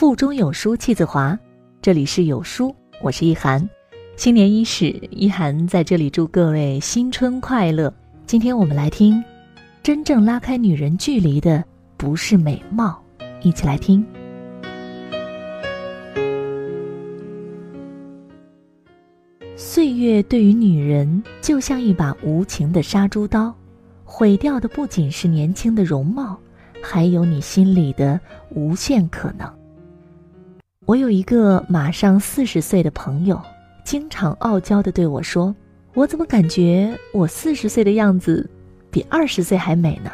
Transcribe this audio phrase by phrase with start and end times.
[0.00, 1.38] 腹中有书气自华，
[1.82, 3.68] 这里是有书，我是一涵。
[4.16, 7.92] 新年伊始，一涵在这里祝各位新春快乐。
[8.24, 9.22] 今天我们来听，
[9.82, 11.62] 真正拉开女人距离的
[11.98, 12.98] 不是美貌，
[13.42, 14.02] 一起来听。
[19.54, 23.54] 岁月对于女人就像一把无情的杀猪刀，
[24.02, 26.38] 毁掉的不仅是年轻的容貌，
[26.82, 28.18] 还有你心里的
[28.54, 29.59] 无限可能。
[30.90, 33.40] 我有一个马上四十岁的朋友，
[33.84, 35.54] 经常傲娇的对我说
[35.94, 38.50] ：“我怎么感觉我四十岁的样子，
[38.90, 40.10] 比二十岁还美呢？”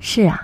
[0.00, 0.40] 是啊，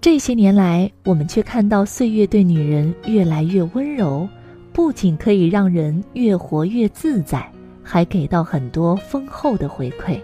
[0.00, 4.26] 这些年来，我们却看到岁月对女人越来越温柔，
[4.72, 7.46] 不仅可以让人越活越自在，
[7.82, 10.18] 还给到很多丰厚的回馈。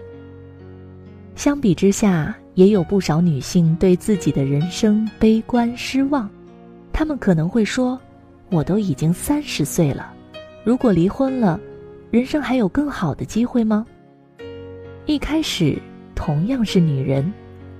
[1.35, 6.27] 相比之下，也有不少女性对自己的人生悲观失望。
[6.97, 8.01] 他们可能会说
[8.49, 10.11] ：“我都已经三十岁了，
[10.63, 11.59] 如果离婚了，
[12.09, 13.85] 人生还有更好的机会吗？”
[15.05, 15.77] 一开始，
[16.15, 17.31] 同样是女人，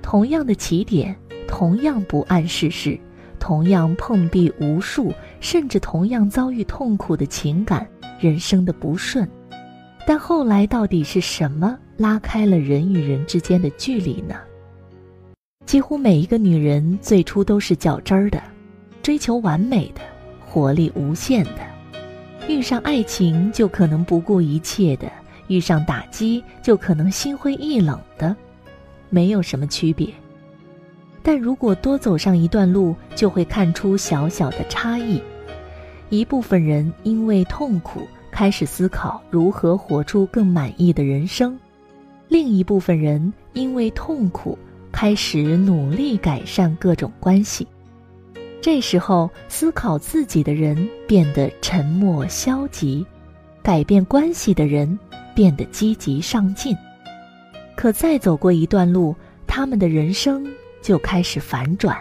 [0.03, 2.95] 同样的起点，同样不谙世事，
[3.39, 7.87] 同样碰壁无数，甚至同样遭遇痛苦的情感、
[8.19, 9.27] 人生的不顺，
[10.05, 14.35] 但后来到底是什么拉开了人与人之间的距离呢？
[15.65, 18.39] 几乎每一个女人最初都是较真儿的。
[19.07, 20.01] 追求完美的，
[20.45, 21.61] 活力无限的，
[22.49, 25.09] 遇上爱情就可能不顾一切的，
[25.47, 28.35] 遇上打击就可能心灰意冷的，
[29.09, 30.13] 没有什么区别。
[31.23, 35.21] 但如果多走上一段路，就会看出小小的差异。
[36.09, 41.57] 一部分人因为痛苦开始思考如何活出更满意的人生，
[42.27, 44.59] 另一部分人因为痛苦
[44.91, 47.65] 开始努力改善各种关系。
[48.67, 53.05] 这时候，思考自己的人变得沉默消极，
[53.63, 54.99] 改变关系的人
[55.33, 56.75] 变得积极上进。
[57.77, 59.15] 可再走过一段路，
[59.47, 60.45] 他们的人生
[60.81, 61.97] 就开始反转。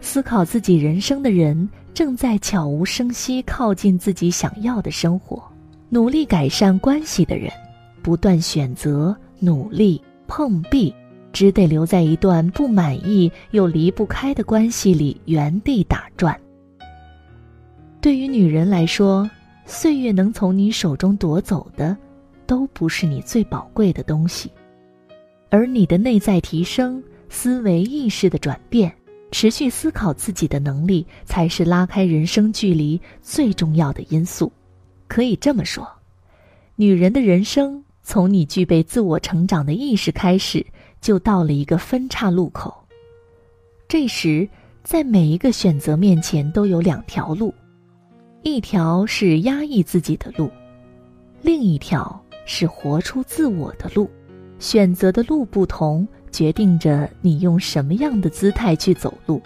[0.00, 5.40] 思考自己人生的人正在悄无声息靠近自己想要的生活，
[5.88, 7.48] 努力改善关系的人，
[8.02, 10.92] 不断选择努力碰壁。
[11.32, 16.38] 只得留在一段不满意又离不开的关系里原地打转。
[18.00, 19.28] 对于女人来说，
[19.66, 21.96] 岁月能从你手中夺走的，
[22.46, 24.50] 都不是你最宝贵的东西，
[25.50, 28.92] 而你的内在提升、思维意识的转变、
[29.30, 34.50] 持续思考自己的能力，才是拉开人生距离最重要的因素。
[35.06, 35.86] 可以这么说，
[36.74, 40.64] 女人的人生从你具备自我成长的意识开始。
[41.00, 42.74] 就到了一个分岔路口。
[43.88, 44.48] 这时，
[44.82, 47.52] 在每一个选择面前都有两条路，
[48.42, 50.50] 一条是压抑自己的路，
[51.42, 54.08] 另一条是活出自我的路。
[54.58, 59.40] 选择的路不同，决定着你用什么样的姿态去走路，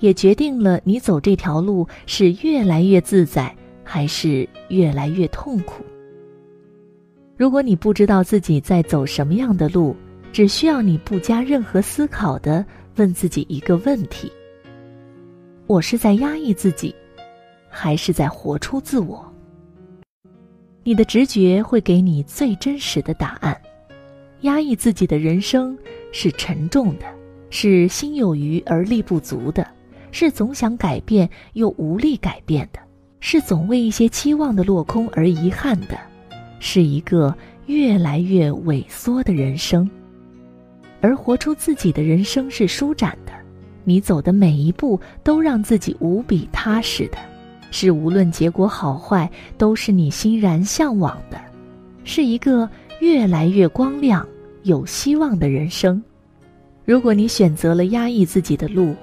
[0.00, 3.54] 也决定了你走这条路是越来越自在，
[3.84, 5.84] 还是越来越痛苦。
[7.36, 9.94] 如果你不知道自己在走什么样的路，
[10.34, 14.28] 只需要你不加任何思考的问自己一个问题：
[15.68, 16.92] 我是在压抑自己，
[17.68, 19.24] 还是在活出自我？
[20.82, 23.56] 你的直觉会给你最真实的答案。
[24.40, 25.78] 压抑自己的人生
[26.10, 27.06] 是沉重的，
[27.48, 29.64] 是心有余而力不足的，
[30.10, 32.80] 是总想改变又无力改变的，
[33.20, 35.96] 是总为一些期望的落空而遗憾的，
[36.58, 37.32] 是一个
[37.66, 39.88] 越来越萎缩的人生。
[41.04, 43.32] 而活出自己的人生是舒展的，
[43.84, 47.18] 你走的每一步都让自己无比踏实的，
[47.70, 51.38] 是无论结果好坏都是你欣然向往的，
[52.04, 52.66] 是一个
[53.00, 54.26] 越来越光亮、
[54.62, 56.02] 有希望的人生。
[56.86, 58.96] 如果你选择了压抑自己的路，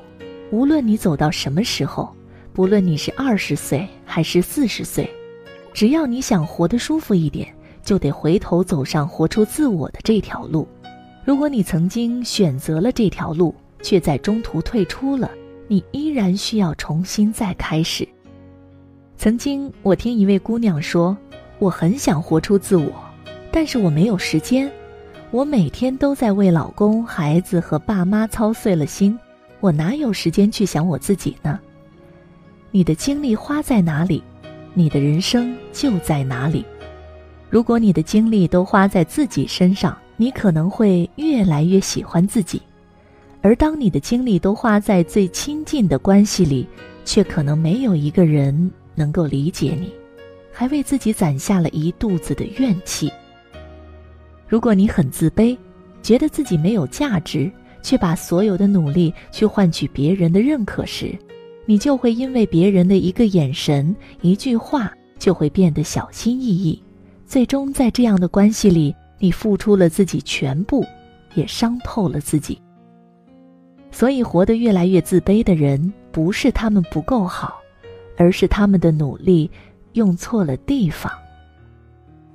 [0.50, 2.12] 无论你走到什么时候，
[2.52, 5.08] 不论你是二十岁还是四十岁，
[5.72, 7.48] 只要你想活得舒服一点，
[7.84, 10.68] 就得回头走上活出自我的这条路。
[11.24, 13.54] 如果你曾经选择了这条路，
[13.84, 15.30] 却在中途退出了，
[15.68, 18.08] 你依然需要重新再开始。
[19.18, 21.16] 曾经，我听一位姑娘说
[21.60, 22.92] ：“我很想活出自我，
[23.52, 24.72] 但是我没有时间。
[25.30, 29.18] 我每天都在为老公、孩子和爸妈操碎了心，
[29.60, 31.60] 我哪有时间去想我自己呢？”
[32.72, 34.24] 你的精力花在哪里，
[34.74, 36.66] 你的人生就在哪里。
[37.50, 42.62] 如果你的精力都花在自己身上，你可能会越来越喜欢自己，
[43.42, 46.68] 而当你的精力都花在最亲近的关系里，
[47.04, 49.92] 却可能没有一个人能够理解你，
[50.52, 53.12] 还为自己攒下了一肚子的怨气。
[54.48, 55.58] 如果你很自卑，
[56.04, 57.52] 觉得自己没有价值，
[57.82, 61.18] 却把所有的努力去换取别人的认可时，
[61.66, 66.80] 你就会因为别人的一个眼神、一句话，就会变得小心翼翼，
[67.26, 70.84] 最终在这样的关系里，你付出了自己全部，
[71.36, 72.62] 也伤透了自己。
[73.92, 77.62] 所以，活得越来越自卑的人，不是他们不够好，
[78.18, 79.50] 而是他们的努力
[79.94, 81.12] 用错了地方。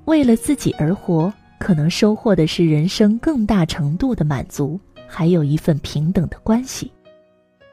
[0.05, 6.89] 为了自己而活，可能收获的是人生更大程度的满足，还有一份平等的关系；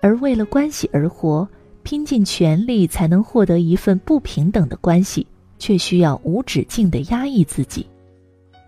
[0.01, 1.49] 而为了关系而活，
[1.85, 5.25] 拼尽全力才能获得一份不平等的关系，
[5.59, 7.87] 却需要无止境的压抑自己。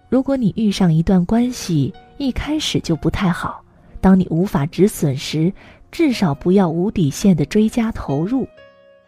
[0.08, 3.62] 如果你遇上一段关系，一开始就不太好。
[4.00, 5.52] 当你无法止损时，
[5.90, 8.46] 至少不要无底线的追加投入，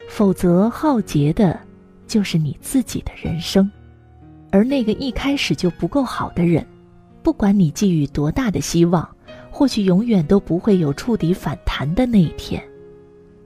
[0.09, 1.59] 否则浩劫的，
[2.07, 3.71] 就是你自己的人生。
[4.51, 6.67] 而那个一开始就不够好的人，
[7.23, 9.09] 不管你寄予多大的希望，
[9.51, 12.61] 或许永远都不会有触底反弹的那一天。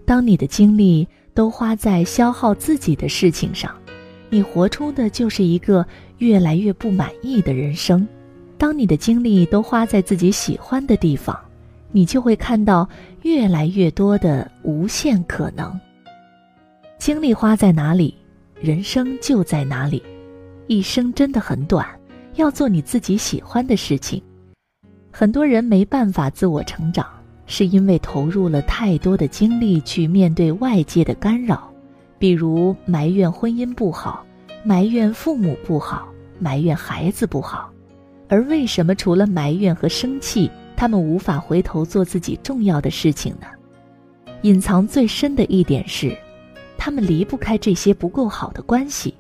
[0.07, 3.75] 当你的精力都花在消耗自己的事情上，
[4.33, 5.87] 你活出的就是一个
[6.17, 8.09] 越来越不满意的人生。
[8.57, 11.39] 当你的精力都花在自己喜欢的地方，
[11.91, 12.89] 你就会看到
[13.25, 15.79] 越来越多的无限可能。
[16.99, 18.15] 精力花在哪里，
[18.59, 20.03] 人生就在哪里。
[20.67, 21.87] 一生真的很短，
[22.37, 24.23] 要做你自己喜欢的事情。
[25.11, 27.07] 很多人没办法自我成长，
[27.45, 31.71] 是因为投入了太多的精力去面对外界的干扰，
[32.23, 34.25] 比如埋怨婚姻不好，
[34.63, 36.09] 埋怨父母不好，
[36.39, 37.69] 埋怨孩子不好。
[38.29, 43.47] 而为什么除了埋怨和生气，他们无法回头做自己重要的事情呢？
[44.43, 46.17] 隐藏最深的一点是，
[46.79, 49.13] 他们离不开这些不够好的关系，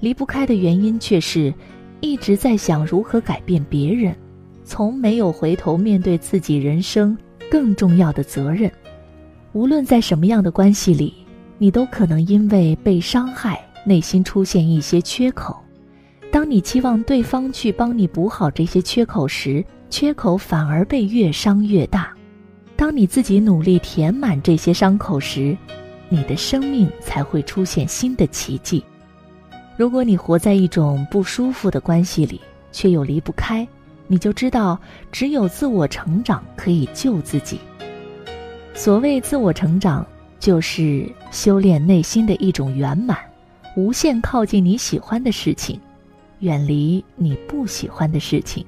[0.00, 1.54] 离不开的原因却是，
[2.00, 4.12] 一直在想如何改变别人，
[4.64, 7.16] 从没有回头面对自己人生
[7.48, 8.68] 更重要的责任。
[9.52, 11.14] 无论在什么样的关系里，
[11.62, 15.56] 你都可能因为被伤害，内心出现一些缺口。
[16.28, 22.00] 当你期望对方去帮你补好这些缺口时，缺口反而被越伤越大；
[22.74, 25.56] 当你自己努力填满这些伤口时，
[26.08, 28.82] 你的生命才会出现新的奇迹。
[29.76, 32.40] 如果你活在一种不舒服的关系里，
[32.72, 33.64] 却又离不开，
[34.08, 34.76] 你就知道
[35.12, 37.60] 只有自我成长可以救自己。
[38.74, 40.04] 所谓自我成长，
[40.42, 43.16] 就是修炼内心的一种圆满，
[43.76, 45.80] 无限靠近你喜欢的事情。
[46.40, 48.66] 远离你不喜欢的事情，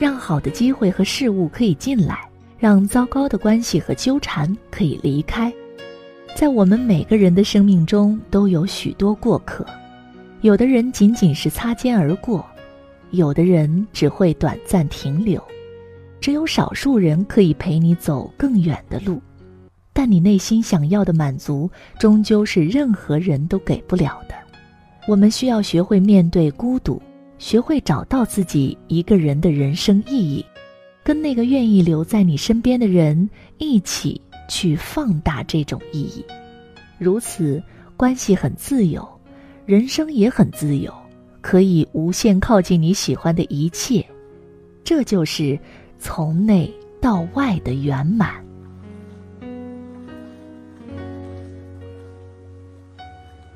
[0.00, 2.28] 让好的机会和事物可以进来，
[2.58, 5.52] 让糟糕的关系和纠缠可以离开。
[6.34, 9.64] 在我们每个人的生命中，都有许多过客，
[10.40, 12.44] 有的人仅仅是擦肩而过，
[13.12, 15.40] 有的人只会短暂停留，
[16.20, 19.22] 只有少数人可以陪你走更远的路。
[19.92, 24.34] 但你内心想要的满足，终究是任何人都给不了的。
[25.08, 27.00] 我们需要学会面对孤独。
[27.38, 30.46] 学会找到自己一个人的人生意义，
[31.02, 36.24] 跟那个愿意留在你身边的人一起去放大这种意义，
[36.98, 37.60] 如此
[37.96, 39.04] 关系很自由，
[39.66, 40.94] 人生也很自由，
[41.40, 44.06] 可以无限靠近你喜欢的一切，
[44.84, 45.58] 这就是
[45.98, 48.34] 从内到外的圆满。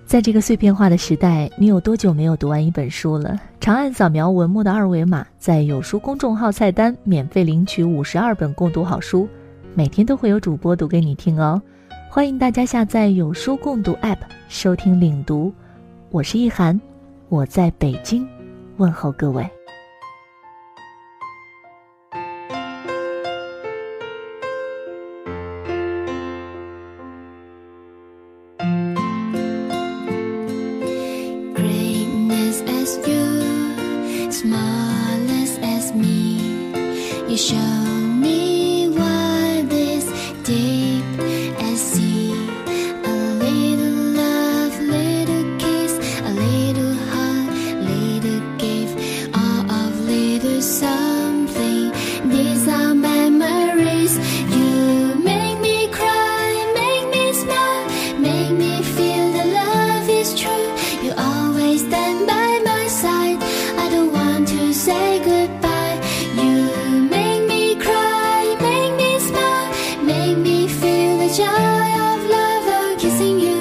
[0.07, 3.37] 在这个碎片化的时代，你有多久没有读完一本书了？
[3.59, 9.29] 长按扫描文末的二维码，在有书公众号菜单免费领取五十二本共读好书，
[9.75, 11.61] 每天都会有主播读给你听哦。
[12.09, 15.53] 欢迎大家下载有书共读 App 收听领读，
[16.11, 16.81] 我是易涵，
[17.29, 18.25] 我在北京，
[18.77, 19.56] 问候各位。
[71.45, 73.61] of kissing you.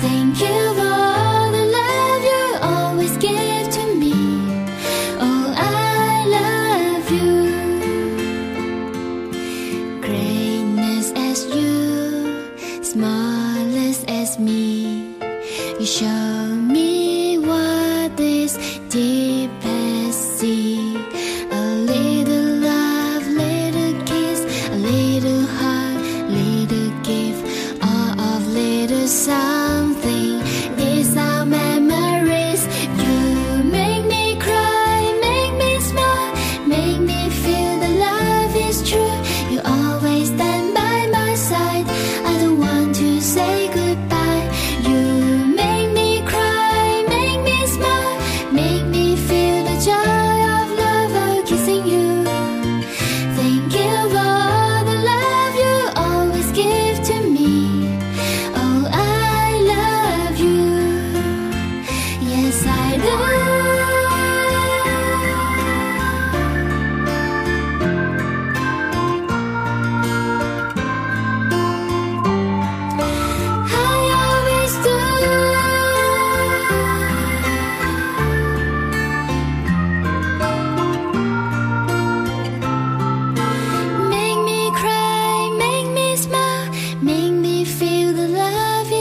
[0.00, 4.12] Thank you for all the love you always gave to me.
[5.26, 7.30] Oh, I love you.
[10.00, 15.14] Greatness as you, smallest as me.
[15.78, 18.58] You show me what this.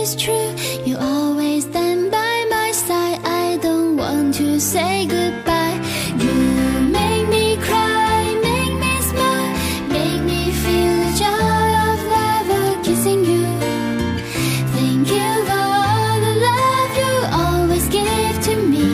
[0.10, 0.56] always true.
[0.86, 3.20] You always stand by my side.
[3.24, 5.80] I don't want to say goodbye.
[6.18, 6.34] You
[6.90, 9.54] make me cry, make me smile,
[9.90, 13.46] make me feel the joy of love kissing you.
[14.74, 17.14] Thank you for all the love you
[17.44, 18.90] always give to me.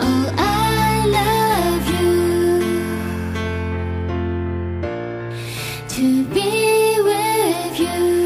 [0.00, 2.10] Oh, I love you.
[5.88, 8.19] To be with you.